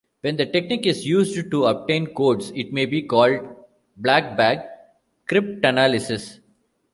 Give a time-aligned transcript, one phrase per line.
[0.21, 3.47] When the technique is used to obtain codes it may be called
[3.99, 4.61] Black-bag
[5.29, 6.39] cryptanalysis.